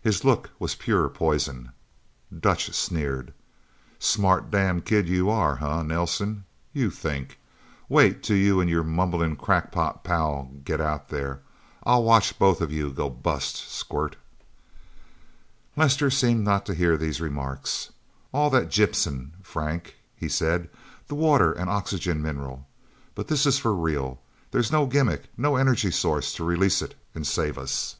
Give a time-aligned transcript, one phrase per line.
[0.00, 1.72] His look was pure poison.
[2.32, 3.32] Dutch sneered.
[3.98, 6.44] "Smart damn kid you are, huh, Nelsen?
[6.72, 7.40] You think!
[7.88, 11.40] Wait till you and your mumblin' crackpot pal get out there!
[11.82, 14.14] I'll watch both of you go bust, squirt!"
[15.74, 17.90] Lester seemed not to hear these remarks.
[18.32, 20.70] "All that gypsum, Frank," he said.
[21.08, 22.68] "The water and oxygen mineral.
[23.16, 24.20] But this is for real.
[24.52, 27.96] There's no gimmick no energy source to release it and save us..."